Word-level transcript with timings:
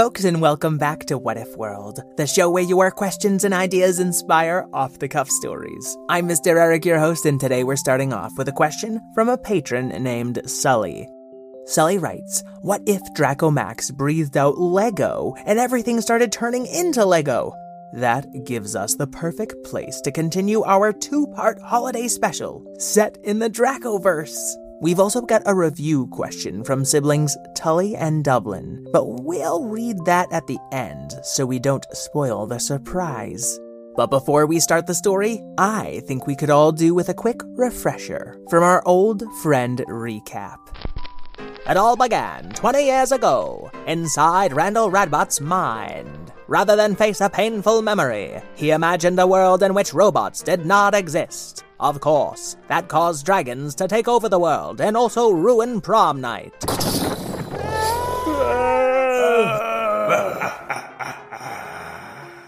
Folks, 0.00 0.24
and 0.24 0.40
welcome 0.40 0.78
back 0.78 1.04
to 1.04 1.18
What 1.18 1.36
If 1.36 1.54
World, 1.58 2.00
the 2.16 2.26
show 2.26 2.48
where 2.48 2.62
your 2.62 2.90
questions 2.90 3.44
and 3.44 3.52
ideas 3.52 4.00
inspire 4.00 4.66
off 4.72 4.98
the 4.98 5.08
cuff 5.08 5.28
stories. 5.28 5.94
I'm 6.08 6.26
Mr. 6.26 6.56
Eric, 6.56 6.86
your 6.86 6.98
host, 6.98 7.26
and 7.26 7.38
today 7.38 7.64
we're 7.64 7.76
starting 7.76 8.14
off 8.14 8.32
with 8.38 8.48
a 8.48 8.52
question 8.52 8.98
from 9.14 9.28
a 9.28 9.36
patron 9.36 9.88
named 10.02 10.40
Sully. 10.46 11.06
Sully 11.66 11.98
writes, 11.98 12.42
What 12.62 12.80
if 12.86 13.02
Dracomax 13.12 13.94
breathed 13.94 14.38
out 14.38 14.56
Lego 14.56 15.34
and 15.44 15.58
everything 15.58 16.00
started 16.00 16.32
turning 16.32 16.64
into 16.64 17.04
Lego? 17.04 17.52
That 17.92 18.24
gives 18.46 18.74
us 18.74 18.94
the 18.94 19.06
perfect 19.06 19.62
place 19.64 20.00
to 20.00 20.10
continue 20.10 20.62
our 20.62 20.94
two 20.94 21.26
part 21.26 21.60
holiday 21.60 22.08
special 22.08 22.64
set 22.78 23.18
in 23.22 23.38
the 23.38 23.50
Dracoverse. 23.50 24.54
We've 24.82 24.98
also 24.98 25.20
got 25.20 25.42
a 25.44 25.54
review 25.54 26.06
question 26.06 26.64
from 26.64 26.86
siblings 26.86 27.36
Tully 27.54 27.94
and 27.96 28.24
Dublin, 28.24 28.86
but 28.94 29.22
we'll 29.22 29.64
read 29.64 29.98
that 30.06 30.32
at 30.32 30.46
the 30.46 30.56
end 30.72 31.12
so 31.22 31.44
we 31.44 31.58
don't 31.58 31.84
spoil 31.92 32.46
the 32.46 32.58
surprise. 32.58 33.60
But 33.96 34.06
before 34.06 34.46
we 34.46 34.58
start 34.58 34.86
the 34.86 34.94
story, 34.94 35.42
I 35.58 36.00
think 36.06 36.26
we 36.26 36.34
could 36.34 36.48
all 36.48 36.72
do 36.72 36.94
with 36.94 37.10
a 37.10 37.14
quick 37.14 37.42
refresher 37.58 38.40
from 38.48 38.64
our 38.64 38.82
old 38.86 39.22
friend 39.42 39.84
recap. 39.86 40.56
It 41.70 41.76
all 41.76 41.94
began 41.94 42.50
20 42.50 42.84
years 42.84 43.12
ago, 43.12 43.70
inside 43.86 44.52
Randall 44.52 44.90
Radbot's 44.90 45.40
mind. 45.40 46.32
Rather 46.48 46.74
than 46.74 46.96
face 46.96 47.20
a 47.20 47.30
painful 47.30 47.80
memory, 47.80 48.42
he 48.56 48.72
imagined 48.72 49.20
a 49.20 49.26
world 49.28 49.62
in 49.62 49.72
which 49.72 49.94
robots 49.94 50.42
did 50.42 50.66
not 50.66 50.96
exist. 50.96 51.62
Of 51.78 52.00
course, 52.00 52.56
that 52.66 52.88
caused 52.88 53.24
dragons 53.24 53.76
to 53.76 53.86
take 53.86 54.08
over 54.08 54.28
the 54.28 54.40
world 54.40 54.80
and 54.80 54.96
also 54.96 55.30
ruin 55.30 55.80
prom 55.80 56.20
night. 56.20 56.58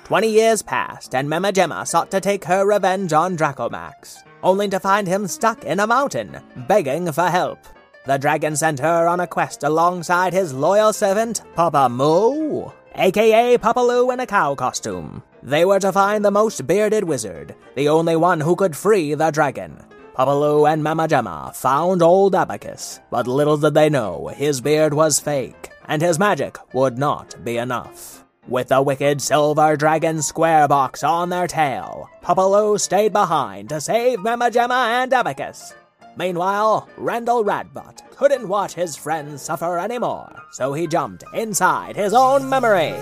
Twenty 0.03 0.31
years 0.31 0.63
passed, 0.63 1.15
and 1.15 1.31
Mamma 1.31 1.53
Jamma 1.53 1.87
sought 1.87 2.11
to 2.11 2.21
take 2.21 2.45
her 2.47 2.67
revenge 2.67 3.13
on 3.13 3.37
Dracomax, 3.37 4.25
only 4.43 4.69
to 4.69 4.81
find 4.81 5.07
him 5.07 5.29
stuck 5.29 5.63
in 5.63 5.79
a 5.79 5.87
mountain, 5.87 6.43
begging 6.67 7.13
for 7.13 7.29
help. 7.29 7.61
The 8.05 8.19
dragon 8.19 8.57
sent 8.57 8.81
her 8.81 9.07
on 9.07 9.21
a 9.21 9.29
quest 9.29 9.63
alongside 9.63 10.33
his 10.33 10.53
loyal 10.53 10.93
servant, 10.93 11.43
Poppa 11.55 11.89
Moo, 11.89 12.71
aka 12.97 13.57
Papaloo 13.59 14.13
in 14.13 14.19
a 14.19 14.27
cow 14.27 14.57
costume. 14.57 15.23
They 15.41 15.65
were 15.65 15.79
to 15.79 15.93
find 15.93 16.25
the 16.25 16.31
most 16.33 16.67
bearded 16.67 17.05
wizard, 17.05 17.55
the 17.77 17.89
only 17.89 18.17
one 18.17 18.41
who 18.41 18.57
could 18.57 18.77
free 18.77 19.15
the 19.15 19.31
dragon. 19.31 19.79
Papaloo 20.17 20.71
and 20.71 20.83
Mamma 20.83 21.07
Jamma 21.07 21.55
found 21.55 22.03
old 22.03 22.35
Abacus, 22.35 22.99
but 23.11 23.29
little 23.29 23.57
did 23.57 23.75
they 23.75 23.89
know 23.89 24.27
his 24.27 24.61
beard 24.61 24.93
was 24.93 25.21
fake, 25.21 25.71
and 25.87 26.03
his 26.03 26.19
magic 26.19 26.59
would 26.75 26.99
not 26.99 27.37
be 27.45 27.57
enough. 27.57 28.25
With 28.49 28.69
the 28.69 28.83
wicked 28.83 29.23
silver 29.23 29.77
dragon 29.77 30.21
square 30.23 30.67
box 30.67 31.05
on 31.05 31.29
their 31.29 31.47
tail, 31.47 32.11
Papaloo 32.21 32.81
stayed 32.81 33.13
behind 33.13 33.69
to 33.69 33.81
save 33.81 34.19
Mamma 34.19 34.51
Jamma 34.51 35.03
and 35.03 35.13
Abacus. 35.13 35.73
Meanwhile, 36.17 36.89
Randall 36.97 37.45
Radbot 37.45 38.01
couldn't 38.17 38.49
watch 38.49 38.75
his 38.75 38.97
friends 38.97 39.43
suffer 39.43 39.79
anymore, 39.79 40.31
so 40.53 40.73
he 40.73 40.87
jumped 40.87 41.25
inside 41.35 41.97
his 41.97 42.13
own 42.13 42.49
memory. 42.49 42.93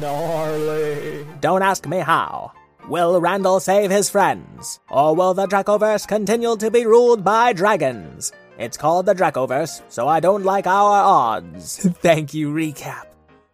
Gnarly. 0.00 1.26
Don't 1.40 1.62
ask 1.62 1.86
me 1.86 1.98
how. 1.98 2.52
Will 2.88 3.20
Randall 3.20 3.60
save 3.60 3.90
his 3.90 4.10
friends? 4.10 4.80
Or 4.90 5.14
will 5.14 5.34
the 5.34 5.46
Dracoverse 5.46 6.06
continue 6.08 6.56
to 6.56 6.70
be 6.70 6.84
ruled 6.84 7.22
by 7.22 7.52
dragons? 7.52 8.32
It's 8.58 8.76
called 8.76 9.06
the 9.06 9.14
Dracoverse, 9.14 9.82
so 9.88 10.08
I 10.08 10.20
don't 10.20 10.44
like 10.44 10.66
our 10.66 11.04
odds. 11.04 11.78
Thank 12.00 12.34
you, 12.34 12.52
recap. 12.52 13.06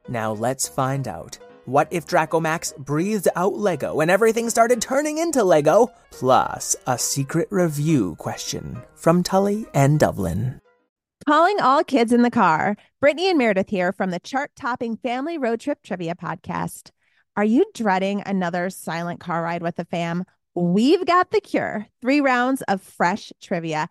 Now 0.08 0.32
let's 0.32 0.66
find 0.66 1.06
out. 1.06 1.38
What 1.68 1.88
if 1.90 2.06
Dracomax 2.06 2.74
breathed 2.78 3.28
out 3.36 3.52
Lego 3.52 4.00
and 4.00 4.10
everything 4.10 4.48
started 4.48 4.80
turning 4.80 5.18
into 5.18 5.44
Lego? 5.44 5.88
Plus, 6.10 6.74
a 6.86 6.96
secret 6.96 7.46
review 7.50 8.14
question 8.16 8.80
from 8.94 9.22
Tully 9.22 9.66
and 9.74 10.00
Dublin. 10.00 10.62
Calling 11.26 11.60
all 11.60 11.84
kids 11.84 12.10
in 12.10 12.22
the 12.22 12.30
car. 12.30 12.74
Brittany 13.02 13.28
and 13.28 13.36
Meredith 13.36 13.68
here 13.68 13.92
from 13.92 14.08
the 14.08 14.18
chart 14.18 14.50
topping 14.56 14.96
Family 14.96 15.36
Road 15.36 15.60
Trip 15.60 15.82
Trivia 15.82 16.14
Podcast. 16.14 16.90
Are 17.36 17.44
you 17.44 17.66
dreading 17.74 18.22
another 18.24 18.70
silent 18.70 19.20
car 19.20 19.42
ride 19.42 19.60
with 19.60 19.76
the 19.76 19.84
fam? 19.84 20.24
We've 20.54 21.04
got 21.04 21.32
the 21.32 21.42
cure. 21.42 21.86
Three 22.00 22.22
rounds 22.22 22.62
of 22.62 22.80
fresh 22.80 23.30
trivia 23.42 23.90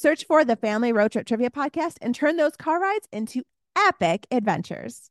Search 0.00 0.26
for 0.26 0.44
the 0.44 0.54
Family 0.54 0.92
Road 0.92 1.10
Trip 1.10 1.26
Trivia 1.26 1.50
Podcast 1.50 1.94
and 2.00 2.14
turn 2.14 2.36
those 2.36 2.54
car 2.54 2.80
rides 2.80 3.08
into 3.10 3.42
epic 3.74 4.28
adventures. 4.30 5.10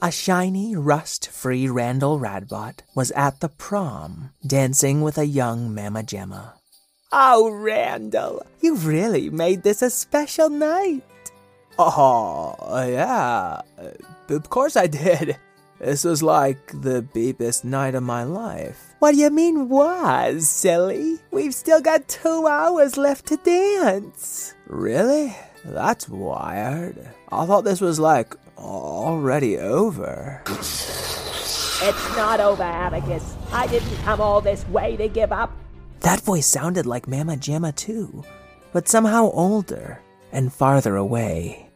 A 0.00 0.12
shiny, 0.12 0.76
rust 0.76 1.28
free 1.28 1.68
Randall 1.68 2.20
Radbot 2.20 2.82
was 2.94 3.10
at 3.12 3.40
the 3.40 3.48
prom, 3.48 4.30
dancing 4.46 5.02
with 5.02 5.18
a 5.18 5.26
young 5.26 5.74
Mamma 5.74 6.04
Jamma. 6.04 6.52
Oh, 7.10 7.50
Randall, 7.50 8.46
you've 8.60 8.86
really 8.86 9.28
made 9.28 9.64
this 9.64 9.82
a 9.82 9.90
special 9.90 10.50
night. 10.50 11.02
Oh, 11.80 12.54
yeah, 12.86 13.62
of 14.28 14.48
course 14.48 14.76
I 14.76 14.86
did. 14.86 15.36
This 15.80 16.04
was 16.04 16.22
like 16.22 16.68
the 16.68 17.02
beepest 17.02 17.64
night 17.64 17.96
of 17.96 18.04
my 18.04 18.22
life. 18.22 18.94
What 19.00 19.12
do 19.12 19.18
you 19.18 19.30
mean, 19.30 19.68
was, 19.68 20.48
silly? 20.48 21.18
We've 21.32 21.54
still 21.54 21.80
got 21.80 22.08
two 22.08 22.46
hours 22.46 22.96
left 22.96 23.26
to 23.26 23.36
dance. 23.38 24.54
Really? 24.68 25.36
That's 25.64 26.08
wired. 26.08 27.08
I 27.32 27.46
thought 27.46 27.64
this 27.64 27.80
was 27.80 27.98
like 27.98 28.36
already 28.58 29.58
over. 29.58 30.42
It's 31.80 32.16
not 32.16 32.40
over, 32.40 32.62
Abacus. 32.62 33.36
I 33.52 33.66
didn't 33.68 33.96
come 33.98 34.20
all 34.20 34.40
this 34.40 34.66
way 34.68 34.96
to 34.96 35.08
give 35.08 35.32
up. 35.32 35.52
That 36.00 36.20
voice 36.20 36.46
sounded 36.46 36.86
like 36.86 37.08
Mamma 37.08 37.36
Jamma 37.36 37.74
too, 37.74 38.24
but 38.72 38.88
somehow 38.88 39.30
older 39.32 40.00
and 40.32 40.52
farther 40.52 40.96
away. 40.96 41.70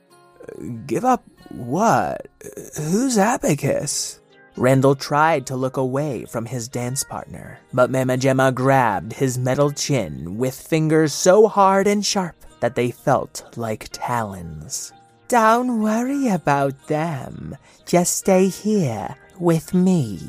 Give 0.87 1.05
up 1.05 1.25
what? 1.51 2.29
Who's 2.77 3.19
Abacus? 3.19 4.21
Randall 4.57 4.95
tried 4.95 5.47
to 5.47 5.57
look 5.57 5.77
away 5.77 6.25
from 6.27 6.45
his 6.45 6.69
dance 6.69 7.03
partner, 7.05 7.59
but 7.73 7.91
Mamma 7.91 8.19
Jamma 8.19 8.55
grabbed 8.55 9.15
his 9.15 9.39
metal 9.39 9.71
chin 9.71 10.37
with 10.37 10.55
fingers 10.55 11.15
so 11.15 11.49
hard 11.49 11.87
and 11.87 12.05
sharp 12.05 12.37
that 12.61 12.75
they 12.75 12.91
felt 12.91 13.57
like 13.57 13.89
talons. 13.93 14.93
Don't 15.33 15.81
worry 15.81 16.29
about 16.29 16.89
them. 16.89 17.57
Just 17.87 18.19
stay 18.19 18.49
here 18.49 19.17
with 19.41 19.73
me. 19.73 20.21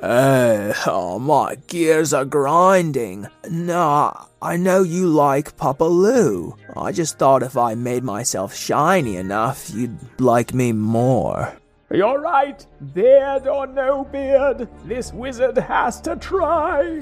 Hey, 0.00 0.72
oh, 0.86 1.18
my 1.18 1.56
gears 1.66 2.14
are 2.14 2.24
grinding. 2.24 3.26
Nah, 3.50 4.26
I 4.40 4.56
know 4.56 4.84
you 4.84 5.08
like 5.08 5.56
Papa 5.56 5.82
Lou. 5.82 6.54
I 6.76 6.92
just 6.92 7.18
thought 7.18 7.42
if 7.42 7.56
I 7.56 7.74
made 7.74 8.04
myself 8.04 8.54
shiny 8.54 9.16
enough, 9.16 9.70
you'd 9.74 9.98
like 10.20 10.54
me 10.54 10.70
more. 10.70 11.52
You're 11.90 12.20
right. 12.20 12.64
Beard 12.92 13.48
or 13.48 13.66
no 13.66 14.04
beard, 14.04 14.68
this 14.84 15.12
wizard 15.12 15.58
has 15.58 16.00
to 16.02 16.14
try. 16.14 17.00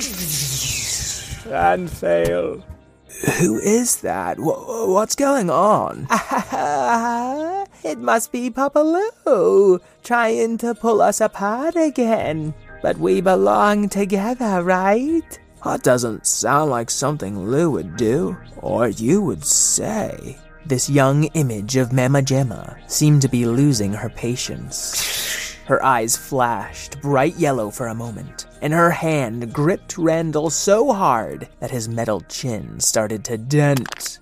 and 1.53 1.91
fail. 1.91 2.65
Who 3.39 3.59
is 3.59 3.97
that? 4.01 4.39
Wh- 4.39 4.89
what's 4.89 5.15
going 5.15 5.51
on? 5.51 6.07
it 7.85 7.99
must 7.99 8.33
be 8.33 8.51
Papa 8.51 8.81
Lou 8.81 9.81
trying 10.03 10.59
to 10.59 10.75
pull 10.75 11.01
us 11.01 11.21
apart 11.21 11.77
again. 11.77 12.55
But 12.83 12.99
we 12.99 13.21
belong 13.21 13.89
together, 13.89 14.63
right? 14.63 15.39
That 15.65 15.85
doesn't 15.85 16.27
sound 16.27 16.71
like 16.71 16.91
something 16.91 17.47
Lou 17.47 17.71
would 17.71 17.97
do, 17.97 18.37
or 18.57 18.89
you 18.89 19.23
would 19.23 19.45
say. 19.45 20.37
This 20.67 20.91
young 20.91 21.25
image 21.35 21.77
of 21.77 21.93
Mamma 21.93 22.23
Jamma 22.23 22.79
seemed 22.91 23.23
to 23.23 23.29
be 23.29 23.47
losing 23.47 23.93
her 23.93 24.09
patience. 24.09 25.57
Her 25.67 25.85
eyes 25.85 26.17
flashed 26.17 27.01
bright 27.01 27.37
yellow 27.37 27.71
for 27.71 27.87
a 27.87 27.95
moment, 27.95 28.47
and 28.63 28.73
her 28.73 28.91
hand 28.91 29.53
gripped 29.53 29.99
Randall 29.99 30.49
so 30.49 30.93
hard 30.93 31.49
that 31.61 31.71
his 31.71 31.89
metal 31.89 32.23
chin 32.23 32.81
started 32.81 33.25
to 33.25 33.37
dent. 33.37 34.19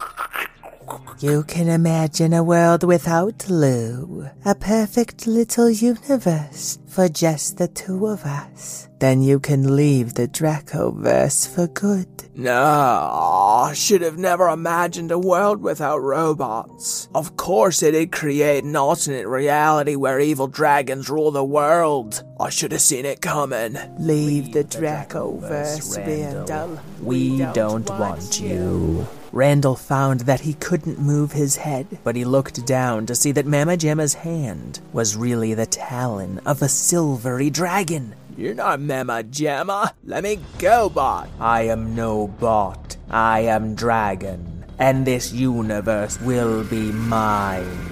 You 1.21 1.43
can 1.45 1.69
imagine 1.69 2.33
a 2.33 2.43
world 2.43 2.83
without 2.83 3.49
Lou, 3.49 4.29
a 4.45 4.55
perfect 4.55 5.27
little 5.27 5.71
universe 5.71 6.79
for 6.87 7.09
just 7.09 7.59
the 7.59 7.69
two 7.69 8.07
of 8.07 8.25
us. 8.25 8.89
Then 9.01 9.23
you 9.23 9.41
can 9.41 9.77
leave 9.77 10.15
the 10.15 10.29
Dracoverse 10.29 11.49
for 11.49 11.67
good. 11.69 12.09
No, 12.35 12.53
I 12.53 13.73
should 13.75 14.03
have 14.03 14.19
never 14.19 14.49
imagined 14.49 15.11
a 15.11 15.19
world 15.19 15.63
without 15.63 15.99
robots. 15.99 17.09
Of 17.15 17.37
course, 17.37 17.83
it'd 17.83 18.13
create 18.13 18.65
an 18.65 18.77
alternate 18.77 19.27
reality 19.27 19.97
where 19.97 20.21
evil 20.21 20.47
dragons 20.47 21.11
rule 21.11 21.31
the 21.31 21.45
world. 21.45 22.23
I 22.39 22.51
should 22.51 22.73
have 22.73 22.81
seen 22.81 23.05
it 23.05 23.21
coming. 23.21 23.77
Leave 23.99 24.53
the 24.53 24.65
Dracoverse, 24.65 25.99
Randall. 25.99 26.81
We 27.03 27.39
don't 27.53 27.89
want 27.91 28.41
you. 28.41 29.07
Randall 29.33 29.77
found 29.77 30.21
that 30.21 30.41
he 30.41 30.55
couldn't 30.55 30.99
move 30.99 31.33
his 31.33 31.57
head, 31.57 31.87
but 32.03 32.17
he 32.17 32.25
looked 32.25 32.67
down 32.67 33.07
to 33.07 33.15
see 33.15 33.31
that 33.33 33.47
Mamma 33.47 33.77
Jamma's 33.77 34.15
hand 34.15 34.81
was 34.93 35.17
really 35.17 35.55
the 35.55 35.67
talon 35.67 36.41
of 36.45 36.63
a 36.63 36.69
silvery 36.69 37.51
dragon. 37.51 38.15
You're 38.37 38.55
not 38.55 38.81
Mamma 38.81 39.23
Jamma. 39.25 39.93
Let 40.05 40.25
me 40.25 40.41
go, 40.59 40.89
bot. 40.89 41.29
I 41.39 41.63
am 41.63 41.95
no 41.95 42.27
bot. 42.27 42.97
I 43.11 43.41
am 43.41 43.75
dragon. 43.75 44.65
And 44.79 45.07
this 45.07 45.33
universe 45.33 46.21
will 46.21 46.65
be 46.65 46.91
mine. 46.91 47.90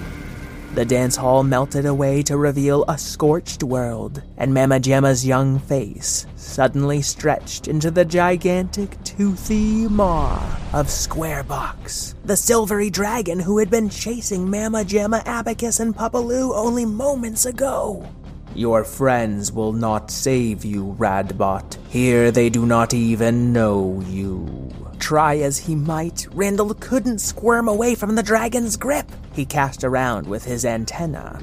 The 0.79 0.85
dance 0.85 1.17
hall 1.17 1.43
melted 1.43 1.85
away 1.85 2.23
to 2.23 2.37
reveal 2.37 2.85
a 2.87 2.97
scorched 2.97 3.63
world, 3.63 4.23
and 4.37 4.53
Mamma 4.53 4.79
Jamma's 4.79 5.25
young 5.25 5.59
face 5.59 6.25
suddenly 6.37 7.01
stretched 7.01 7.67
into 7.67 7.91
the 7.91 8.05
gigantic 8.05 8.95
toothy 9.03 9.89
maw 9.89 10.41
of 10.71 10.87
Squarebox, 10.87 12.15
the 12.23 12.37
silvery 12.37 12.89
dragon 12.89 13.41
who 13.41 13.57
had 13.57 13.69
been 13.69 13.89
chasing 13.89 14.49
Mamma 14.49 14.85
Jamma, 14.85 15.21
Abacus, 15.25 15.81
and 15.81 15.93
Papa 15.93 16.17
Lou 16.17 16.53
only 16.53 16.85
moments 16.85 17.45
ago. 17.45 18.07
Your 18.55 18.85
friends 18.85 19.51
will 19.51 19.73
not 19.73 20.09
save 20.09 20.63
you, 20.63 20.95
Radbot. 20.97 21.77
Here 21.89 22.31
they 22.31 22.49
do 22.49 22.65
not 22.65 22.93
even 22.93 23.51
know 23.51 24.01
you. 24.07 24.69
Try 24.99 25.37
as 25.37 25.57
he 25.57 25.75
might, 25.75 26.27
Randall 26.31 26.73
couldn't 26.75 27.19
squirm 27.19 27.67
away 27.67 27.95
from 27.95 28.15
the 28.15 28.23
dragon's 28.23 28.77
grip. 28.77 29.11
He 29.33 29.45
cast 29.45 29.83
around 29.83 30.27
with 30.27 30.45
his 30.45 30.65
antenna 30.65 31.39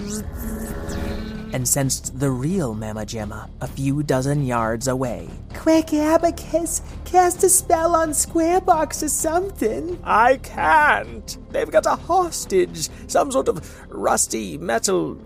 and 1.52 1.66
sensed 1.66 2.18
the 2.20 2.30
real 2.30 2.74
Mamma 2.74 3.06
Jamma 3.06 3.48
a 3.60 3.66
few 3.66 4.02
dozen 4.02 4.44
yards 4.44 4.88
away. 4.88 5.28
Quick, 5.54 5.94
Abacus, 5.94 6.82
cast 7.04 7.42
a 7.44 7.48
spell 7.48 7.96
on 7.96 8.10
Squarebox 8.10 9.02
or 9.02 9.08
something. 9.08 9.98
I 10.04 10.36
can't. 10.36 11.38
They've 11.50 11.70
got 11.70 11.86
a 11.86 11.96
hostage. 11.96 12.90
Some 13.06 13.32
sort 13.32 13.48
of 13.48 13.86
rusty 13.88 14.58
metal 14.58 15.18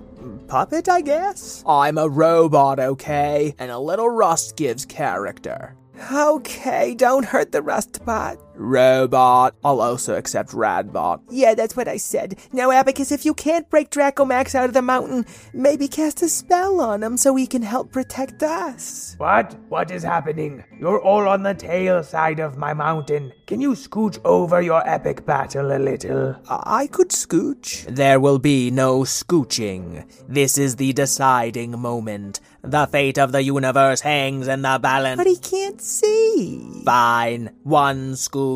puppet, 0.46 0.88
I 0.88 1.00
guess? 1.00 1.64
I'm 1.66 1.98
a 1.98 2.08
robot, 2.08 2.78
okay? 2.78 3.54
And 3.58 3.70
a 3.70 3.78
little 3.78 4.08
rust 4.08 4.56
gives 4.56 4.84
character. 4.86 5.76
Okay, 6.12 6.94
don't 6.94 7.24
hurt 7.24 7.52
the 7.52 7.62
rust 7.62 8.04
bot. 8.04 8.38
Robot. 8.60 9.54
I'll 9.64 9.80
also 9.80 10.16
accept 10.16 10.50
Radbot. 10.50 11.22
Yeah, 11.30 11.54
that's 11.54 11.74
what 11.74 11.88
I 11.88 11.96
said. 11.96 12.38
Now, 12.52 12.70
Abacus, 12.70 13.10
if 13.10 13.24
you 13.24 13.32
can't 13.32 13.68
break 13.70 13.90
Dracomax 13.90 14.54
out 14.54 14.66
of 14.66 14.74
the 14.74 14.82
mountain, 14.82 15.24
maybe 15.54 15.88
cast 15.88 16.22
a 16.22 16.28
spell 16.28 16.80
on 16.80 17.02
him 17.02 17.16
so 17.16 17.34
he 17.34 17.46
can 17.46 17.62
help 17.62 17.90
protect 17.90 18.42
us. 18.42 19.14
What? 19.16 19.56
What 19.70 19.90
is 19.90 20.02
happening? 20.02 20.62
You're 20.78 21.00
all 21.00 21.26
on 21.26 21.42
the 21.42 21.54
tail 21.54 22.02
side 22.02 22.38
of 22.38 22.58
my 22.58 22.74
mountain. 22.74 23.32
Can 23.46 23.60
you 23.60 23.72
scooch 23.72 24.18
over 24.24 24.60
your 24.60 24.86
epic 24.88 25.24
battle 25.24 25.72
a 25.72 25.78
little? 25.78 26.36
I 26.48 26.86
could 26.86 27.08
scooch. 27.08 27.86
There 27.86 28.20
will 28.20 28.38
be 28.38 28.70
no 28.70 29.00
scooching. 29.00 30.04
This 30.28 30.58
is 30.58 30.76
the 30.76 30.92
deciding 30.92 31.78
moment. 31.78 32.40
The 32.62 32.86
fate 32.86 33.18
of 33.18 33.32
the 33.32 33.42
universe 33.42 34.02
hangs 34.02 34.46
in 34.46 34.60
the 34.60 34.78
balance. 34.80 35.16
But 35.16 35.26
he 35.26 35.38
can't 35.38 35.80
see. 35.80 36.82
Fine. 36.84 37.50
One 37.62 38.12
scooch, 38.12 38.49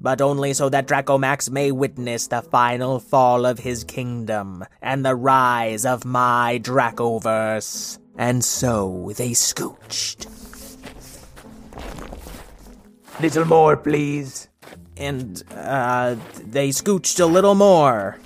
but 0.00 0.20
only 0.20 0.52
so 0.52 0.68
that 0.68 0.86
Dracomax 0.86 1.50
may 1.50 1.72
witness 1.72 2.26
the 2.26 2.42
final 2.42 2.98
fall 2.98 3.46
of 3.46 3.58
his 3.60 3.84
kingdom 3.84 4.64
and 4.82 5.04
the 5.04 5.14
rise 5.14 5.84
of 5.86 6.04
my 6.04 6.60
Dracoverse. 6.62 7.98
And 8.16 8.44
so 8.44 9.12
they 9.16 9.30
scooched. 9.30 10.26
Little 13.20 13.44
more, 13.44 13.76
please. 13.76 14.48
And, 14.96 15.42
uh, 15.54 16.16
they 16.44 16.70
scooched 16.70 17.20
a 17.20 17.26
little 17.26 17.54
more. 17.54 18.18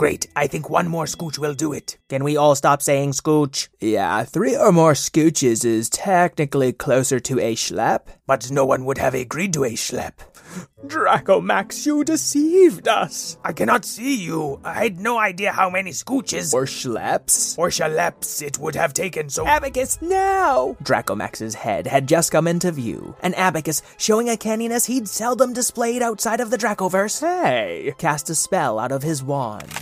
Great, 0.00 0.28
I 0.34 0.46
think 0.46 0.70
one 0.70 0.88
more 0.88 1.04
scooch 1.04 1.36
will 1.36 1.52
do 1.52 1.74
it. 1.74 1.98
Can 2.08 2.24
we 2.24 2.34
all 2.34 2.54
stop 2.54 2.80
saying 2.80 3.12
scooch? 3.12 3.68
Yeah, 3.80 4.24
three 4.24 4.56
or 4.56 4.72
more 4.72 4.94
scooches 4.94 5.62
is 5.62 5.90
technically 5.90 6.72
closer 6.72 7.20
to 7.20 7.38
a 7.38 7.54
schlep, 7.54 8.06
but 8.30 8.48
no 8.48 8.64
one 8.64 8.84
would 8.84 8.98
have 8.98 9.12
agreed 9.12 9.52
to 9.52 9.64
a 9.64 9.70
schlep. 9.70 10.12
Dracomax, 10.86 11.84
you 11.84 12.04
deceived 12.04 12.86
us. 12.86 13.36
I 13.44 13.52
cannot 13.52 13.84
see 13.84 14.22
you. 14.22 14.60
I 14.62 14.84
had 14.84 15.00
no 15.00 15.18
idea 15.18 15.50
how 15.50 15.68
many 15.68 15.90
scooches 15.90 16.54
Or 16.54 16.64
schleps? 16.64 17.58
or 17.58 17.70
schleps 17.70 18.40
it 18.40 18.56
would 18.60 18.76
have 18.76 18.94
taken, 18.94 19.30
so 19.30 19.44
Abacus, 19.48 20.00
now! 20.00 20.76
Dracomax's 20.80 21.56
head 21.56 21.88
had 21.88 22.06
just 22.06 22.30
come 22.30 22.46
into 22.46 22.70
view, 22.70 23.16
and 23.20 23.34
Abacus, 23.34 23.82
showing 23.96 24.28
a 24.28 24.36
canniness 24.36 24.86
he'd 24.86 25.08
seldom 25.08 25.52
displayed 25.52 26.00
outside 26.00 26.38
of 26.38 26.52
the 26.52 26.56
Dracoverse, 26.56 27.18
hey, 27.18 27.94
cast 27.98 28.30
a 28.30 28.36
spell 28.36 28.78
out 28.78 28.92
of 28.92 29.02
his 29.02 29.24
wand. 29.24 29.72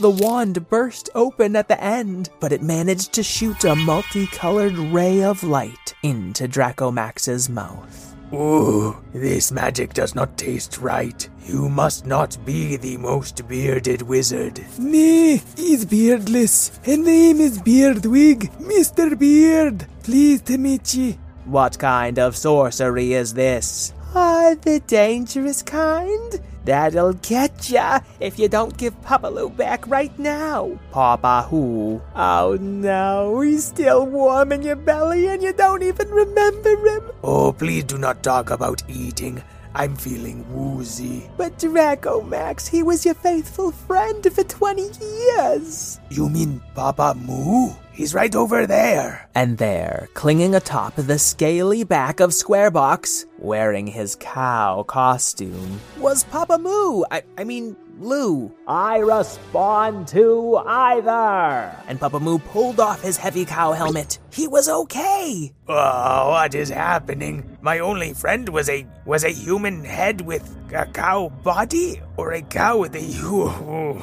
The 0.00 0.10
wand 0.10 0.68
burst 0.68 1.08
open 1.14 1.56
at 1.56 1.68
the 1.68 1.82
end, 1.82 2.28
but 2.40 2.52
it 2.52 2.62
managed 2.62 3.14
to 3.14 3.22
shoot 3.22 3.64
a 3.64 3.74
multicolored 3.74 4.76
ray 4.76 5.22
of 5.22 5.42
light 5.42 5.79
into 6.02 6.48
Dracomax's 6.48 7.48
mouth. 7.48 8.14
Ooh, 8.32 8.96
this 9.12 9.50
magic 9.50 9.92
does 9.92 10.14
not 10.14 10.36
taste 10.38 10.78
right. 10.78 11.28
You 11.46 11.68
must 11.68 12.06
not 12.06 12.38
be 12.44 12.76
the 12.76 12.96
most 12.96 13.46
bearded 13.48 14.02
wizard. 14.02 14.64
Nay, 14.78 15.42
he's 15.56 15.84
beardless. 15.84 16.78
Her 16.84 16.96
name 16.96 17.40
is 17.40 17.60
Beardwig. 17.60 18.52
Mr. 18.60 19.18
Beard, 19.18 19.86
pleased 20.04 20.46
to 20.46 20.58
meet 20.58 20.94
ye. 20.94 21.18
What 21.44 21.78
kind 21.78 22.18
of 22.20 22.36
sorcery 22.36 23.14
is 23.14 23.34
this? 23.34 23.92
Ah, 24.14 24.54
the 24.62 24.80
dangerous 24.86 25.62
kind? 25.62 26.40
That'll 26.64 27.14
get 27.14 27.70
ya 27.70 28.00
if 28.20 28.38
you 28.38 28.48
don't 28.48 28.76
give 28.76 29.00
Papa 29.02 29.28
Lou 29.28 29.48
back 29.48 29.86
right 29.86 30.16
now. 30.18 30.78
Papa 30.90 31.46
who? 31.48 32.02
Oh 32.14 32.58
no, 32.60 33.40
he's 33.40 33.64
still 33.64 34.06
warm 34.06 34.52
in 34.52 34.62
your 34.62 34.76
belly 34.76 35.28
and 35.28 35.42
you 35.42 35.52
don't 35.52 35.82
even 35.82 36.08
remember 36.10 36.76
him. 36.86 37.02
Oh, 37.22 37.52
please 37.52 37.84
do 37.84 37.98
not 37.98 38.22
talk 38.22 38.50
about 38.50 38.82
eating. 38.88 39.42
I'm 39.74 39.94
feeling 39.96 40.44
woozy. 40.52 41.30
But 41.36 41.58
Dracomax, 41.58 42.68
he 42.68 42.82
was 42.82 43.04
your 43.04 43.14
faithful 43.14 43.70
friend 43.72 44.22
for 44.32 44.42
20 44.42 45.04
years. 45.04 46.00
You 46.10 46.28
mean 46.28 46.60
Poppa 46.74 47.14
Moo? 47.14 47.70
He's 47.92 48.14
right 48.14 48.34
over 48.34 48.66
there. 48.66 49.28
And 49.34 49.58
there, 49.58 50.08
clinging 50.14 50.54
atop 50.54 50.96
the 50.96 51.18
scaly 51.18 51.84
back 51.84 52.20
of 52.20 52.30
Squarebox, 52.30 53.26
wearing 53.38 53.86
his 53.86 54.16
cow 54.18 54.84
costume, 54.84 55.80
was 55.98 56.24
Poppa 56.24 56.58
Moo. 56.58 57.04
I, 57.10 57.22
I 57.36 57.44
mean, 57.44 57.76
Lou. 58.00 58.50
I 58.66 58.98
respond 58.98 60.08
to 60.08 60.56
either. 60.66 61.76
And 61.86 62.00
Poppa 62.00 62.18
Moo 62.18 62.38
pulled 62.38 62.80
off 62.80 63.02
his 63.02 63.16
heavy 63.16 63.44
cow 63.44 63.72
helmet. 63.72 64.18
He 64.32 64.48
was 64.48 64.68
okay. 64.68 65.52
Oh, 65.68 66.30
what 66.30 66.54
is 66.54 66.70
happening? 66.70 67.58
My 67.60 67.78
only 67.78 68.14
friend 68.14 68.48
was 68.48 68.68
a 68.68 68.86
was 69.04 69.22
a 69.24 69.30
human 69.30 69.84
head 69.84 70.22
with 70.22 70.42
a 70.74 70.86
cow 70.86 71.28
body, 71.44 72.00
or 72.16 72.32
a 72.32 72.42
cow 72.42 72.78
with 72.78 72.96
a 72.96 73.02
hu- 73.02 74.02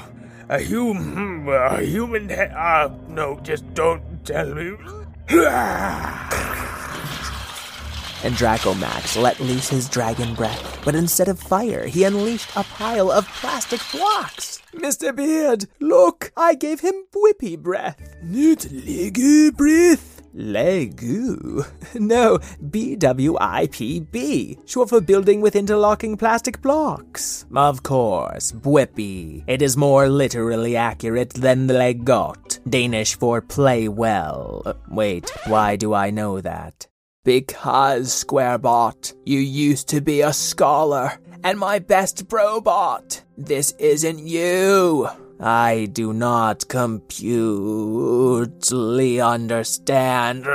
a 0.49 0.59
human 0.59 1.47
a 1.49 1.81
human 1.81 2.29
head. 2.29 2.51
Uh, 2.53 2.89
no, 3.09 3.39
just 3.41 3.65
don't 3.73 4.03
tell 4.23 4.53
me. 4.53 4.77
And 8.27 8.35
Dracomax 8.35 9.15
let 9.15 9.39
loose 9.39 9.69
his 9.69 9.87
dragon 9.87 10.35
breath, 10.35 10.81
but 10.83 10.95
instead 10.95 11.29
of 11.29 11.39
fire, 11.39 11.87
he 11.87 12.03
unleashed 12.03 12.49
a 12.57 12.63
pile 12.65 13.09
of 13.09 13.25
plastic 13.25 13.79
blocks. 13.89 14.61
Mr. 14.73 15.15
Beard, 15.15 15.67
look, 15.79 16.33
I 16.35 16.53
gave 16.53 16.81
him 16.81 17.05
whippy 17.15 17.57
breath. 17.57 18.17
Not 18.21 18.67
Lego 18.69 19.51
breath. 19.55 20.21
Legu? 20.35 21.65
No, 22.01 22.39
B 22.69 22.97
W 22.97 23.37
I 23.39 23.69
P 23.71 24.01
B, 24.01 24.57
short 24.65 24.89
for 24.89 24.99
building 24.99 25.39
with 25.39 25.55
interlocking 25.55 26.17
plastic 26.17 26.61
blocks. 26.61 27.45
Of 27.55 27.81
course, 27.83 28.51
Bwippy. 28.51 29.45
It 29.47 29.61
is 29.61 29.77
more 29.77 30.09
literally 30.09 30.75
accurate 30.75 31.33
than 31.33 31.69
Legot, 31.69 32.59
Danish 32.69 33.15
for 33.17 33.39
play 33.39 33.87
well. 33.87 34.75
Wait, 34.89 35.29
why 35.45 35.77
do 35.77 35.93
I 35.93 36.09
know 36.09 36.41
that? 36.41 36.87
Because, 37.27 38.23
Squarebot, 38.23 39.13
you 39.25 39.39
used 39.39 39.89
to 39.89 39.99
be 39.99 40.21
a 40.21 40.31
scholar, 40.31 41.19
and 41.43 41.59
my 41.59 41.79
best 41.79 42.29
probot. 42.29 43.23
This 43.37 43.73
isn't 43.79 44.19
you. 44.19 45.09
I 45.37 45.89
do 45.91 46.13
not 46.13 46.69
computely 46.69 47.19
understand 49.19 50.45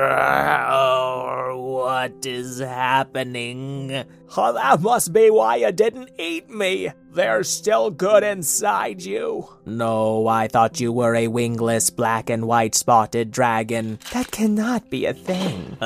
what 1.83 2.25
is 2.25 2.61
happening. 2.61 4.05
Oh, 4.37 4.53
that 4.53 4.81
must 4.81 5.12
be 5.12 5.31
why 5.31 5.57
you 5.57 5.73
didn't 5.73 6.11
eat 6.17 6.49
me. 6.49 6.93
They're 7.12 7.43
still 7.43 7.91
good 7.91 8.23
inside 8.23 9.03
you. 9.03 9.49
No, 9.67 10.29
I 10.29 10.47
thought 10.47 10.79
you 10.81 10.93
were 10.93 11.17
a 11.17 11.27
wingless 11.27 11.91
black 11.91 12.31
and 12.31 12.47
white 12.47 12.77
spotted 12.77 13.33
dragon. 13.33 13.99
That 14.12 14.31
cannot 14.31 14.91
be 14.91 15.07
a 15.07 15.12
thing. 15.12 15.77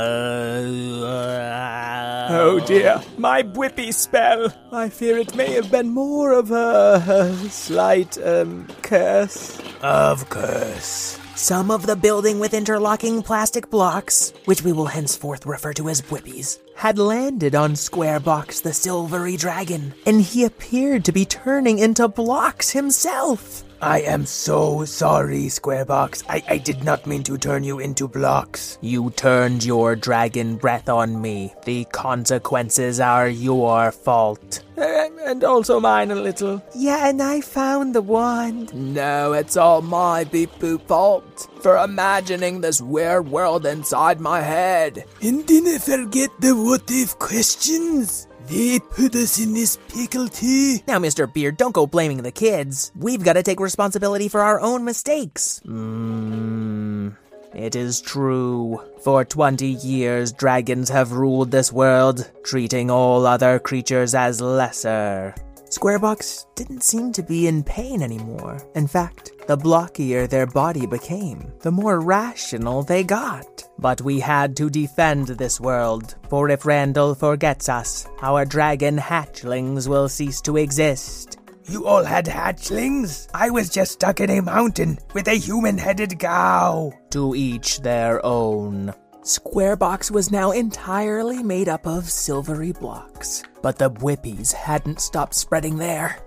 oh 2.31 2.61
dear, 2.67 3.03
my 3.17 3.43
whippy 3.43 3.95
spell. 3.95 4.53
I 4.71 4.91
fear 4.91 5.17
it 5.17 5.35
may 5.35 5.53
have 5.53 5.71
been 5.71 5.89
more 5.89 6.33
of 6.33 6.51
a, 6.51 7.03
a 7.09 7.35
slight 7.49 8.19
um, 8.23 8.69
curse. 8.83 9.59
of 9.81 10.29
course. 10.29 11.19
Some 11.37 11.71
of 11.71 11.85
the 11.85 11.97
building 11.97 12.41
with 12.41 12.55
interlocking 12.55 13.23
plastic 13.23 13.69
blocks, 13.69 14.33
which 14.47 14.63
we 14.63 14.73
will 14.73 14.87
henceforth 14.87 15.45
refer 15.45 15.75
to 15.75 15.91
as 15.91 16.01
Whippies, 16.01 16.59
had 16.75 16.99
landed 16.99 17.55
on 17.55 17.73
Squarebox 17.73 18.63
the 18.63 18.73
silvery 18.73 19.37
dragon, 19.37 19.93
and 20.07 20.23
he 20.23 20.45
appeared 20.45 21.05
to 21.05 21.13
be 21.13 21.27
turning 21.27 21.79
into 21.79 22.09
blocks 22.09 22.71
himself. 22.71 23.66
I 23.81 24.01
am 24.03 24.25
so 24.25 24.85
sorry, 24.85 25.47
Squarebox. 25.47 26.25
I, 26.29 26.43
I 26.49 26.59
did 26.59 26.83
not 26.85 27.07
mean 27.07 27.23
to 27.25 27.37
turn 27.37 27.63
you 27.63 27.79
into 27.79 28.09
blocks. 28.09 28.79
You 28.81 29.11
turned 29.11 29.65
your 29.65 29.97
dragon 29.97 30.57
breath 30.57 30.89
on 30.89 31.21
me. 31.21 31.53
The 31.65 31.85
consequences 31.87 33.01
are 33.01 33.29
your 33.29 33.93
fault. 33.93 34.63
and 34.77 35.45
also 35.45 35.81
mine 35.81 36.11
a 36.11 36.15
little. 36.15 36.63
Yeah, 36.75 37.09
and 37.09 37.23
I 37.23 37.41
found 37.41 37.95
the 37.95 38.03
wand. 38.03 38.75
No, 38.75 39.33
it's 39.33 39.57
all 39.57 39.83
my 39.83 40.25
beep 40.25 40.51
boop 40.59 40.87
fault 40.87 41.49
for 41.61 41.77
imagining 41.77 42.61
this 42.61 42.81
weird 42.81 43.29
world 43.29 43.67
inside 43.67 44.21
my 44.21 44.41
head. 44.41 45.05
And 45.21 45.47
didn't 45.47 45.81
forget 45.81 46.31
the 46.41 46.53
what 46.55 46.91
if 46.91 47.19
questions. 47.19 48.26
They 48.49 48.79
put 48.79 49.15
us 49.15 49.39
in 49.39 49.55
this 49.55 49.77
pickle 49.89 50.29
too. 50.29 50.79
Now, 50.87 50.99
Mr. 50.99 51.33
Beard, 51.33 51.57
don't 51.57 51.75
go 51.75 51.87
blaming 51.87 52.23
the 52.23 52.31
kids. 52.31 52.93
We've 52.97 53.25
got 53.25 53.35
to 53.35 53.43
take 53.43 53.61
responsibility 53.61 54.29
for 54.29 54.41
our 54.41 54.61
own 54.61 54.85
mistakes. 54.85 55.61
Mmm. 55.67 57.17
It 57.55 57.75
is 57.75 58.03
true. 58.03 58.83
For 59.01 59.25
20 59.25 59.67
years, 59.67 60.33
dragons 60.33 60.91
have 60.91 61.13
ruled 61.13 61.51
this 61.51 61.73
world, 61.73 62.31
treating 62.45 62.91
all 62.91 63.27
other 63.27 63.59
creatures 63.59 64.15
as 64.15 64.43
lesser. 64.43 65.35
Squarebox 65.71 66.47
didn't 66.55 66.85
seem 66.85 67.13
to 67.13 67.23
be 67.23 67.47
in 67.47 67.65
pain 67.65 68.03
anymore. 68.03 68.63
In 68.75 68.87
fact, 68.87 69.33
the 69.47 69.57
blockier 69.57 70.29
their 70.29 70.47
body 70.47 70.87
became, 70.87 71.51
the 71.61 71.73
more 71.73 72.01
rational 72.01 72.83
they 72.83 73.03
got. 73.03 73.56
But 73.79 74.01
we 74.01 74.21
had 74.21 74.57
to 74.57 74.71
defend 74.71 75.29
this 75.29 75.61
world, 75.61 76.15
for 76.29 76.49
if 76.51 76.65
Randall 76.65 77.15
forgets 77.15 77.69
us, 77.69 78.07
our 78.23 78.45
dragon 78.45 78.97
hatchlings 78.97 79.87
will 79.87 80.09
cease 80.09 80.41
to 80.43 80.57
exist. 80.57 81.39
You 81.69 81.85
all 81.85 82.05
had 82.05 82.27
hatchlings? 82.27 83.29
I 83.35 83.51
was 83.51 83.69
just 83.69 83.93
stuck 83.93 84.21
in 84.21 84.31
a 84.31 84.41
mountain 84.41 84.99
with 85.15 85.27
a 85.29 85.35
human 85.35 85.77
headed 85.77 86.19
cow. 86.19 86.93
To 87.11 87.35
each 87.35 87.81
their 87.81 88.25
own. 88.25 88.95
Squarebox 89.23 90.13
was 90.13 90.31
now 90.31 90.53
entirely 90.53 91.43
made 91.43 91.69
up 91.69 91.85
of 91.85 92.09
silvery 92.09 92.71
blocks, 92.71 93.43
but 93.63 93.77
the 93.77 93.91
Whippies 93.91 94.53
hadn't 94.53 95.01
stopped 95.01 95.35
spreading 95.35 95.77
there. 95.77 96.19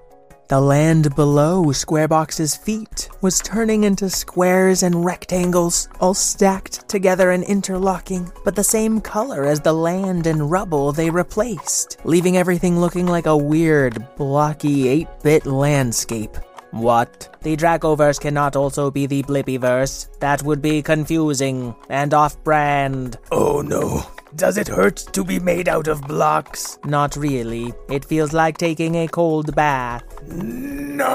The 0.50 0.60
land 0.60 1.16
below 1.16 1.66
Squarebox's 1.66 2.56
feet 2.56 3.08
was 3.22 3.40
turning 3.40 3.84
into 3.84 4.10
squares 4.10 4.82
and 4.82 5.06
rectangles, 5.06 5.88
all 6.00 6.16
stacked 6.16 6.90
together 6.90 7.30
and 7.30 7.44
interlocking, 7.44 8.32
but 8.44 8.56
the 8.56 8.64
same 8.64 9.00
color 9.00 9.46
as 9.46 9.60
the 9.60 9.74
land 9.74 10.26
and 10.26 10.50
rubble 10.50 10.92
they 10.92 11.12
replaced, 11.12 11.98
leaving 12.04 12.36
everything 12.36 12.80
looking 12.80 13.06
like 13.06 13.28
a 13.28 13.38
weird, 13.38 14.04
blocky 14.16 14.88
8 14.88 15.08
bit 15.22 15.46
landscape. 15.46 16.36
What? 16.72 17.38
The 17.44 17.56
Dracoverse 17.56 18.20
cannot 18.20 18.56
also 18.56 18.90
be 18.90 19.06
the 19.06 19.22
Blippiverse. 19.22 20.20
That 20.20 20.42
would 20.42 20.64
be 20.64 20.82
confusing 20.82 21.76
and 21.90 22.12
off 22.12 22.44
brand. 22.44 23.20
Oh 23.32 23.62
no. 23.62 24.04
Does 24.36 24.58
it 24.58 24.68
hurt 24.68 24.98
to 25.14 25.24
be 25.24 25.40
made 25.40 25.68
out 25.68 25.88
of 25.88 26.02
blocks? 26.04 26.78
Not 26.86 27.16
really. 27.16 27.74
It 27.90 28.06
feels 28.06 28.32
like 28.32 28.60
taking 28.60 28.94
a 28.96 29.08
cold 29.08 29.56
bath. 29.56 30.04
No! 30.28 31.08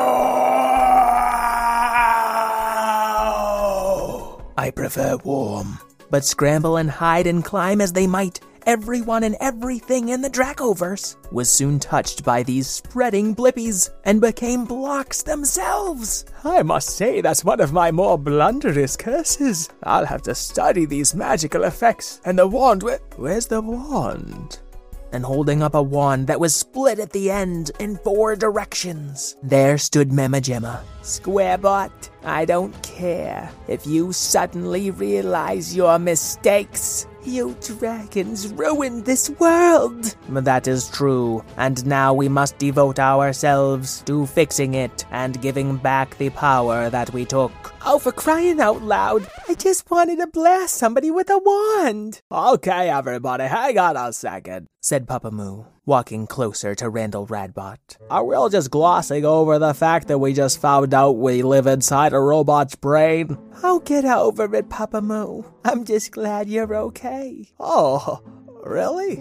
I 4.59 4.71
prefer 4.71 5.16
warm. 5.18 5.78
But 6.11 6.25
scramble 6.25 6.76
and 6.76 6.90
hide 6.90 7.28
and 7.28 7.44
climb 7.44 7.80
as 7.80 7.92
they 7.92 8.09
might, 8.09 8.40
everyone 8.66 9.25
and 9.25 9.37
everything 9.40 10.09
in 10.09 10.21
the 10.23 10.30
Dracoverse 10.30 11.16
was 11.33 11.50
soon 11.50 11.78
touched 11.78 12.25
by 12.25 12.42
these 12.42 12.68
spreading 12.68 13.35
blippies 13.35 13.90
and 14.04 14.21
became 14.21 14.64
blocks 14.64 15.23
themselves. 15.23 16.25
I 16.44 16.62
must 16.62 16.90
say 16.97 17.21
that's 17.21 17.44
one 17.44 17.61
of 17.61 17.73
my 17.73 17.90
more 17.90 18.18
blunderous 18.18 18.97
curses. 18.97 19.68
I'll 19.83 20.06
have 20.06 20.23
to 20.23 20.35
study 20.35 20.85
these 20.85 21.14
magical 21.14 21.64
effects. 21.64 22.21
And 22.25 22.38
the 22.38 22.47
wand, 22.47 22.83
where, 22.83 23.00
where's 23.16 23.47
the 23.47 23.61
wand? 23.61 24.61
and 25.14 25.25
holding 25.25 25.62
up 25.62 25.75
a 25.75 25.83
wand 25.83 26.26
that 26.26 26.40
was 26.40 26.54
split 26.54 26.99
at 26.99 27.12
the 27.12 27.30
end 27.30 27.71
in 27.78 27.97
four 27.99 28.35
directions. 28.35 29.37
There 29.42 29.78
stood 29.78 30.12
Mamma 30.12 30.38
Jamma. 30.38 30.80
Squarebot, 31.02 31.92
I 32.25 32.44
don't 32.44 32.75
care 32.83 33.49
if 33.68 33.87
you 33.87 34.12
suddenly 34.12 34.90
realize 34.90 35.75
your 35.75 35.99
mistakes. 36.00 37.06
You 37.24 37.56
dragons 37.62 38.52
ruined 38.52 39.06
this 39.06 39.30
world. 39.30 40.14
That 40.28 40.68
is 40.68 40.90
true, 40.90 41.42
and 41.56 41.84
now 41.86 42.12
we 42.12 42.28
must 42.28 42.58
devote 42.58 42.98
ourselves 42.98 44.02
to 44.02 44.26
fixing 44.26 44.74
it 44.74 45.06
and 45.10 45.40
giving 45.40 45.76
back 45.76 46.18
the 46.18 46.30
power 46.30 46.90
that 46.90 47.12
we 47.14 47.24
took. 47.24 47.52
Oh, 47.86 47.98
for 47.98 48.12
crying 48.12 48.60
out 48.60 48.82
loud! 48.82 49.26
I 49.48 49.54
just 49.54 49.90
wanted 49.90 50.16
to 50.18 50.26
blast 50.26 50.74
somebody 50.74 51.10
with 51.10 51.30
a 51.30 51.38
wand. 51.38 52.20
Okay, 52.30 52.90
everybody, 52.90 53.44
hang 53.44 53.78
on 53.78 53.96
a 53.96 54.12
second, 54.12 54.66
said 54.82 55.08
Poppa 55.08 55.30
Moo, 55.30 55.64
walking 55.86 56.26
closer 56.26 56.74
to 56.74 56.88
Randall 56.88 57.26
Radbot. 57.26 57.78
Are 58.10 58.24
we 58.24 58.34
all 58.34 58.48
just 58.48 58.70
glossing 58.70 59.24
over 59.24 59.58
the 59.58 59.74
fact 59.74 60.08
that 60.08 60.18
we 60.18 60.32
just 60.32 60.60
found 60.60 60.94
out 60.94 61.12
we 61.12 61.42
live 61.42 61.66
inside 61.66 62.12
a 62.12 62.20
robot's 62.20 62.74
brain? 62.74 63.38
Oh, 63.62 63.80
get 63.80 64.04
over 64.04 64.54
it, 64.54 64.68
Poppa 64.68 65.00
Moo. 65.00 65.42
I'm 65.64 65.84
just 65.84 66.12
glad 66.12 66.48
you're 66.48 66.74
okay. 66.74 67.48
Oh, 67.58 68.22
really? 68.64 69.16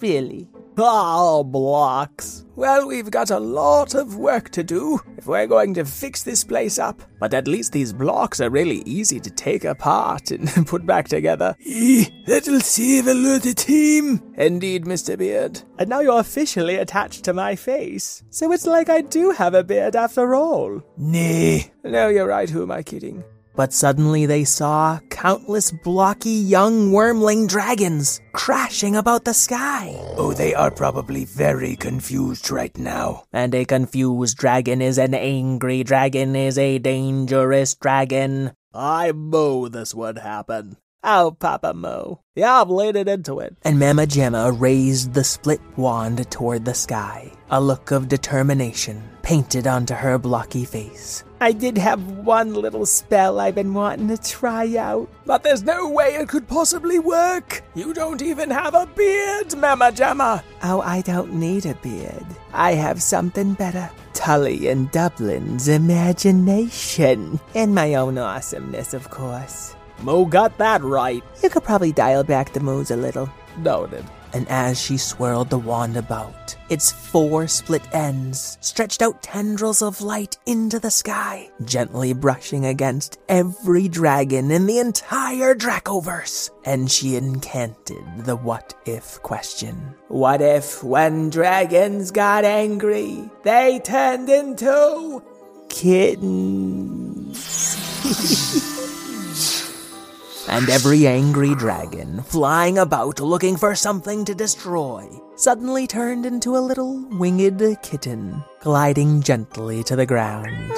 Really? 0.00 0.48
Oh, 0.76 1.44
blocks. 1.44 2.44
Well, 2.56 2.88
we've 2.88 3.10
got 3.10 3.30
a 3.30 3.38
lot 3.38 3.94
of 3.94 4.16
work 4.16 4.50
to 4.50 4.64
do 4.64 5.00
if 5.16 5.26
we're 5.26 5.46
going 5.46 5.74
to 5.74 5.84
fix 5.84 6.22
this 6.22 6.42
place 6.42 6.78
up. 6.78 7.00
But 7.20 7.32
at 7.32 7.46
least 7.46 7.72
these 7.72 7.92
blocks 7.92 8.40
are 8.40 8.50
really 8.50 8.82
easy 8.84 9.20
to 9.20 9.30
take 9.30 9.64
apart 9.64 10.30
and 10.30 10.48
put 10.66 10.84
back 10.84 11.08
together. 11.08 11.56
Eh, 11.64 12.06
that'll 12.26 12.60
save 12.60 13.06
a 13.06 13.14
lot 13.14 13.46
of 13.46 13.54
time. 13.54 14.22
Indeed, 14.36 14.84
Mr. 14.84 15.16
Beard. 15.16 15.62
And 15.78 15.88
now 15.88 16.00
you're 16.00 16.20
officially 16.20 16.76
attached 16.76 17.24
to 17.24 17.32
my 17.32 17.54
face. 17.54 18.24
So 18.30 18.50
it's 18.52 18.66
like 18.66 18.88
I 18.88 19.00
do 19.00 19.30
have 19.30 19.54
a 19.54 19.64
beard 19.64 19.94
after 19.94 20.34
all. 20.34 20.82
Nay. 20.96 21.72
No, 21.84 22.08
you're 22.08 22.26
right. 22.26 22.50
Who 22.50 22.62
am 22.62 22.72
I 22.72 22.82
kidding? 22.82 23.22
But 23.56 23.72
suddenly 23.72 24.26
they 24.26 24.44
saw 24.44 24.98
countless 25.10 25.70
blocky 25.70 26.30
young 26.30 26.90
wormling 26.90 27.46
dragons 27.46 28.20
crashing 28.32 28.96
about 28.96 29.24
the 29.24 29.34
sky. 29.34 29.96
Oh, 30.16 30.32
they 30.32 30.54
are 30.54 30.70
probably 30.70 31.24
very 31.24 31.76
confused 31.76 32.50
right 32.50 32.76
now. 32.76 33.24
And 33.32 33.54
a 33.54 33.64
confused 33.64 34.38
dragon 34.38 34.82
is 34.82 34.98
an 34.98 35.14
angry 35.14 35.84
dragon, 35.84 36.34
is 36.34 36.58
a 36.58 36.78
dangerous 36.78 37.74
dragon. 37.74 38.52
I 38.74 39.12
know 39.12 39.68
this 39.68 39.94
would 39.94 40.18
happen. 40.18 40.76
Oh, 41.04 41.36
Papa 41.38 41.74
Mo. 41.74 42.22
Yeah, 42.34 42.60
I've 42.60 42.70
laid 42.70 42.96
it 42.96 43.08
into 43.08 43.38
it. 43.38 43.56
And 43.62 43.78
Mama 43.78 44.06
Gemma 44.06 44.50
raised 44.50 45.12
the 45.12 45.22
split 45.22 45.60
wand 45.76 46.28
toward 46.30 46.64
the 46.64 46.74
sky, 46.74 47.30
a 47.50 47.60
look 47.60 47.90
of 47.90 48.08
determination 48.08 49.13
painted 49.24 49.66
onto 49.66 49.94
her 49.94 50.18
blocky 50.18 50.66
face. 50.66 51.24
I 51.40 51.52
did 51.52 51.78
have 51.78 52.18
one 52.18 52.52
little 52.52 52.84
spell 52.84 53.40
I've 53.40 53.54
been 53.54 53.72
wanting 53.72 54.08
to 54.08 54.18
try 54.18 54.76
out, 54.76 55.08
but 55.24 55.42
there's 55.42 55.62
no 55.62 55.88
way 55.88 56.14
it 56.14 56.28
could 56.28 56.46
possibly 56.46 56.98
work. 56.98 57.62
You 57.74 57.94
don't 57.94 58.20
even 58.20 58.50
have 58.50 58.74
a 58.74 58.86
beard, 58.86 59.56
Mamma 59.56 59.92
Jamma. 59.92 60.42
Oh, 60.62 60.82
I 60.82 61.00
don't 61.00 61.32
need 61.32 61.64
a 61.64 61.74
beard. 61.76 62.26
I 62.52 62.74
have 62.74 63.02
something 63.02 63.54
better. 63.54 63.90
Tully 64.12 64.68
and 64.68 64.90
Dublin's 64.90 65.68
imagination. 65.68 67.40
And 67.54 67.74
my 67.74 67.94
own 67.94 68.18
awesomeness, 68.18 68.92
of 68.92 69.10
course. 69.10 69.74
Mo 70.02 70.26
got 70.26 70.58
that 70.58 70.82
right. 70.82 71.24
You 71.42 71.48
could 71.48 71.64
probably 71.64 71.92
dial 71.92 72.24
back 72.24 72.52
the 72.52 72.60
moves 72.60 72.90
a 72.90 72.96
little. 72.96 73.30
Noted. 73.56 74.04
And 74.34 74.48
as 74.48 74.80
she 74.80 74.96
swirled 74.98 75.48
the 75.48 75.58
wand 75.58 75.96
about, 75.96 76.56
its 76.68 76.90
four 76.90 77.46
split 77.46 77.82
ends 77.94 78.58
stretched 78.60 79.00
out 79.00 79.22
tendrils 79.22 79.80
of 79.80 80.00
light 80.00 80.36
into 80.44 80.80
the 80.80 80.90
sky, 80.90 81.48
gently 81.64 82.12
brushing 82.14 82.66
against 82.66 83.20
every 83.28 83.86
dragon 83.86 84.50
in 84.50 84.66
the 84.66 84.80
entire 84.80 85.54
Dracoverse. 85.54 86.50
And 86.64 86.90
she 86.90 87.14
incanted 87.14 88.24
the 88.24 88.34
what 88.34 88.74
if 88.86 89.22
question. 89.22 89.94
What 90.08 90.40
if 90.42 90.82
when 90.82 91.30
dragons 91.30 92.10
got 92.10 92.44
angry, 92.44 93.30
they 93.44 93.80
turned 93.84 94.28
into 94.28 95.22
kittens? 95.68 97.44
and 100.48 100.68
every 100.68 101.06
angry 101.06 101.54
dragon, 101.54 102.22
flying 102.22 102.78
about 102.78 103.20
looking 103.20 103.56
for 103.56 103.74
something 103.74 104.24
to 104.24 104.34
destroy, 104.34 105.08
suddenly 105.36 105.86
turned 105.86 106.26
into 106.26 106.56
a 106.56 106.66
little 106.66 107.00
winged 107.18 107.62
kitten, 107.82 108.42
gliding 108.60 109.22
gently 109.22 109.82
to 109.84 109.96
the 109.96 110.06
ground. 110.06 110.72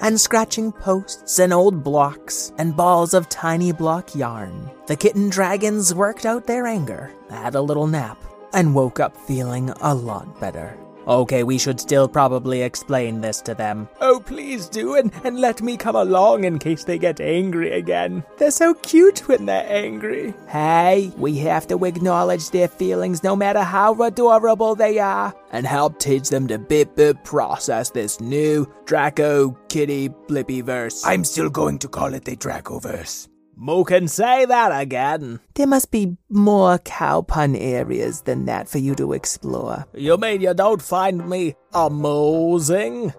And 0.00 0.20
scratching 0.20 0.72
posts 0.72 1.38
and 1.38 1.52
old 1.52 1.82
blocks 1.82 2.52
and 2.56 2.76
balls 2.76 3.14
of 3.14 3.28
tiny 3.28 3.72
block 3.72 4.14
yarn, 4.14 4.70
the 4.86 4.96
kitten 4.96 5.28
dragons 5.28 5.94
worked 5.94 6.24
out 6.24 6.46
their 6.46 6.66
anger, 6.66 7.12
had 7.28 7.54
a 7.54 7.62
little 7.62 7.86
nap, 7.86 8.22
and 8.54 8.74
woke 8.74 9.00
up 9.00 9.16
feeling 9.16 9.70
a 9.80 9.94
lot 9.94 10.40
better. 10.40 10.78
Okay, 11.08 11.42
we 11.42 11.56
should 11.56 11.80
still 11.80 12.06
probably 12.06 12.60
explain 12.60 13.22
this 13.22 13.40
to 13.40 13.54
them. 13.54 13.88
Oh, 14.02 14.20
please 14.20 14.68
do, 14.68 14.94
and, 14.94 15.10
and 15.24 15.40
let 15.40 15.62
me 15.62 15.78
come 15.78 15.96
along 15.96 16.44
in 16.44 16.58
case 16.58 16.84
they 16.84 16.98
get 16.98 17.18
angry 17.18 17.72
again. 17.72 18.22
They're 18.36 18.50
so 18.50 18.74
cute 18.74 19.26
when 19.26 19.46
they're 19.46 19.66
angry. 19.66 20.34
Hey, 20.48 21.10
we 21.16 21.38
have 21.38 21.66
to 21.68 21.82
acknowledge 21.86 22.50
their 22.50 22.68
feelings 22.68 23.22
no 23.22 23.34
matter 23.34 23.62
how 23.62 23.94
adorable 24.02 24.74
they 24.74 24.98
are, 24.98 25.34
and 25.50 25.66
help 25.66 25.98
teach 25.98 26.28
them 26.28 26.46
to 26.48 26.58
bit 26.58 26.94
bit 26.94 27.24
process 27.24 27.88
this 27.88 28.20
new 28.20 28.70
Draco 28.84 29.52
Kitty 29.68 30.10
Blippy 30.10 30.62
verse. 30.62 31.02
I'm 31.06 31.24
still 31.24 31.48
going 31.48 31.78
to 31.78 31.88
call 31.88 32.12
it 32.12 32.26
the 32.26 32.36
Dracoverse. 32.36 33.28
Mo 33.60 33.82
can 33.82 34.06
say 34.06 34.44
that 34.44 34.70
again. 34.70 35.40
There 35.54 35.66
must 35.66 35.90
be 35.90 36.16
more 36.28 36.78
cow 36.78 37.22
pun 37.22 37.56
areas 37.56 38.22
than 38.22 38.44
that 38.44 38.68
for 38.68 38.78
you 38.78 38.94
to 38.94 39.14
explore. 39.14 39.84
You 39.94 40.16
mean 40.16 40.42
you 40.42 40.54
don't 40.54 40.80
find 40.80 41.28
me 41.28 41.56
amusing? 41.74 43.12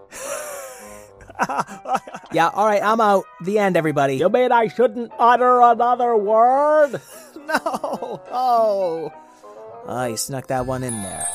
yeah, 2.32 2.47
alright, 2.56 2.82
I'm 2.82 3.02
out. 3.02 3.25
The 3.43 3.60
end, 3.60 3.75
everybody. 3.75 4.15
You 4.15 4.30
mean 4.30 4.54
I 4.54 4.69
shouldn't 4.69 5.12
utter 5.19 5.60
another 5.60 6.15
word? 6.15 7.02
no. 7.36 8.21
Oh. 8.32 9.12
I 9.89 10.15
snuck 10.15 10.47
that 10.47 10.65
one 10.65 10.84
in 10.84 11.02
there. 11.04 11.28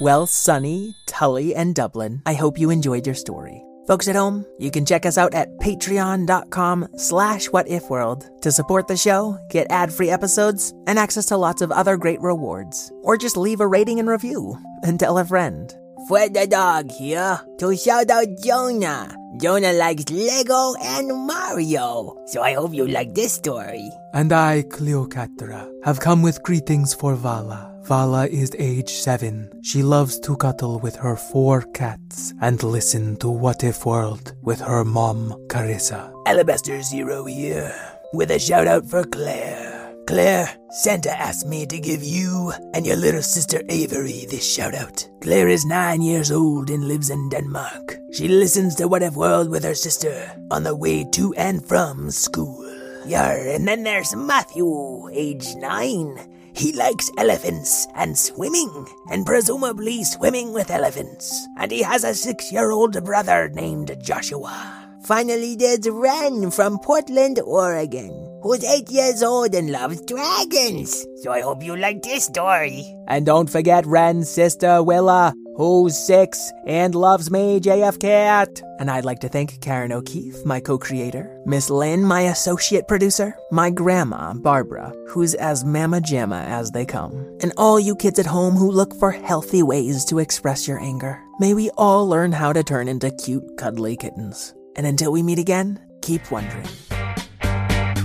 Well, 0.00 0.26
Sully, 0.26 0.94
Tully, 1.04 1.54
and 1.54 1.74
Dublin, 1.74 2.22
I 2.24 2.32
hope 2.32 2.58
you 2.58 2.70
enjoyed 2.70 3.04
your 3.04 3.16
story. 3.16 3.62
Folks 3.88 4.06
at 4.06 4.16
home, 4.16 4.44
you 4.58 4.70
can 4.70 4.84
check 4.84 5.06
us 5.06 5.16
out 5.16 5.32
at 5.32 5.48
patreon.com 5.64 6.88
slash 6.98 7.48
whatifworld 7.48 8.28
to 8.42 8.52
support 8.52 8.86
the 8.86 8.98
show, 8.98 9.38
get 9.48 9.66
ad-free 9.70 10.10
episodes, 10.10 10.74
and 10.86 10.98
access 10.98 11.24
to 11.24 11.38
lots 11.38 11.62
of 11.62 11.72
other 11.72 11.96
great 11.96 12.20
rewards. 12.20 12.92
Or 13.02 13.16
just 13.16 13.38
leave 13.38 13.62
a 13.62 13.66
rating 13.66 13.98
and 13.98 14.06
review 14.06 14.58
and 14.82 15.00
tell 15.00 15.16
a 15.16 15.24
friend. 15.24 15.74
Fred 16.06 16.34
the 16.34 16.46
dog 16.46 16.90
here 16.90 17.40
to 17.60 17.74
shout 17.78 18.10
out 18.10 18.26
Jonah. 18.44 19.16
Jonah 19.40 19.72
likes 19.72 20.10
Lego 20.10 20.74
and 20.82 21.26
Mario, 21.26 22.14
so 22.26 22.42
I 22.42 22.52
hope 22.52 22.74
you 22.74 22.86
like 22.86 23.14
this 23.14 23.32
story. 23.32 23.90
And 24.12 24.34
I, 24.34 24.64
Cleocatra, 24.64 25.66
have 25.84 26.00
come 26.00 26.20
with 26.20 26.42
greetings 26.42 26.92
for 26.92 27.14
Vala. 27.14 27.74
Vala 27.88 28.26
is 28.26 28.54
age 28.58 28.90
seven. 28.90 29.48
She 29.62 29.82
loves 29.82 30.20
to 30.20 30.36
cuddle 30.36 30.78
with 30.78 30.94
her 30.96 31.16
four 31.16 31.62
cats 31.72 32.34
and 32.42 32.62
listen 32.62 33.16
to 33.16 33.30
What 33.30 33.64
If 33.64 33.86
World 33.86 34.34
with 34.42 34.60
her 34.60 34.84
mom, 34.84 35.32
Carissa. 35.46 36.12
Alabaster 36.26 36.82
Zero 36.82 37.24
here, 37.24 37.74
with 38.12 38.30
a 38.30 38.38
shout 38.38 38.66
out 38.66 38.84
for 38.84 39.04
Claire. 39.04 39.90
Claire, 40.06 40.54
Santa 40.68 41.18
asked 41.18 41.46
me 41.46 41.64
to 41.64 41.80
give 41.80 42.04
you 42.04 42.52
and 42.74 42.86
your 42.86 42.96
little 42.96 43.22
sister 43.22 43.62
Avery 43.70 44.26
this 44.28 44.44
shout 44.44 44.74
out. 44.74 45.08
Claire 45.22 45.48
is 45.48 45.64
nine 45.64 46.02
years 46.02 46.30
old 46.30 46.68
and 46.68 46.88
lives 46.88 47.08
in 47.08 47.30
Denmark. 47.30 47.96
She 48.12 48.28
listens 48.28 48.74
to 48.74 48.86
What 48.86 49.02
If 49.02 49.14
World 49.14 49.48
with 49.48 49.64
her 49.64 49.74
sister 49.74 50.30
on 50.50 50.62
the 50.62 50.76
way 50.76 51.06
to 51.12 51.32
and 51.38 51.66
from 51.66 52.10
school. 52.10 52.68
Yar, 53.06 53.32
and 53.32 53.66
then 53.66 53.82
there's 53.82 54.14
Matthew, 54.14 55.08
age 55.08 55.54
nine. 55.56 56.18
He 56.58 56.72
likes 56.72 57.10
elephants 57.16 57.86
and 57.94 58.18
swimming, 58.18 58.86
and 59.10 59.24
presumably 59.24 60.04
swimming 60.04 60.52
with 60.52 60.70
elephants. 60.70 61.46
And 61.56 61.70
he 61.70 61.82
has 61.82 62.04
a 62.04 62.14
six 62.14 62.50
year 62.52 62.70
old 62.70 63.02
brother 63.04 63.48
named 63.48 63.96
Joshua. 64.02 64.90
Finally, 65.04 65.56
there's 65.56 65.88
Ren 65.88 66.50
from 66.50 66.78
Portland, 66.80 67.40
Oregon 67.44 68.28
who's 68.42 68.64
eight 68.64 68.90
years 68.90 69.22
old 69.22 69.54
and 69.54 69.70
loves 69.70 70.00
dragons. 70.02 71.06
So 71.22 71.32
I 71.32 71.40
hope 71.40 71.62
you 71.62 71.76
like 71.76 72.02
this 72.02 72.24
story. 72.24 72.86
And 73.08 73.26
don't 73.26 73.50
forget 73.50 73.86
Ren's 73.86 74.30
sister, 74.30 74.82
Willa, 74.82 75.34
who's 75.58 75.98
six 75.98 76.52
and 76.66 76.94
loves 76.94 77.30
me, 77.30 77.58
JF 77.60 78.00
Cat. 78.00 78.62
And 78.78 78.88
I'd 78.88 79.04
like 79.04 79.18
to 79.20 79.28
thank 79.28 79.60
Karen 79.60 79.92
O'Keeffe, 79.92 80.46
my 80.46 80.60
co 80.60 80.78
creator, 80.78 81.42
Miss 81.44 81.68
Lynn, 81.68 82.04
my 82.04 82.22
associate 82.22 82.86
producer, 82.86 83.36
my 83.50 83.68
grandma, 83.68 84.34
Barbara, 84.34 84.92
who's 85.08 85.34
as 85.34 85.64
mama 85.64 86.00
jamma 86.00 86.44
as 86.44 86.70
they 86.70 86.86
come, 86.86 87.12
and 87.42 87.52
all 87.56 87.80
you 87.80 87.96
kids 87.96 88.20
at 88.20 88.26
home 88.26 88.54
who 88.54 88.70
look 88.70 88.94
for 88.94 89.10
healthy 89.10 89.62
ways 89.62 90.04
to 90.06 90.20
express 90.20 90.68
your 90.68 90.80
anger. 90.80 91.20
May 91.40 91.54
we 91.54 91.70
all 91.70 92.08
learn 92.08 92.30
how 92.32 92.52
to 92.52 92.62
turn 92.62 92.86
into 92.86 93.10
cute, 93.10 93.56
cuddly 93.58 93.96
kittens. 93.96 94.54
And 94.76 94.86
until 94.86 95.10
we 95.10 95.24
meet 95.24 95.40
again, 95.40 95.80
keep 96.02 96.30
wondering. 96.30 96.68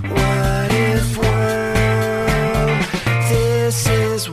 What 0.09 0.71
if 0.71 1.17
world, 1.17 2.85
this 3.29 3.87
is 3.87 4.29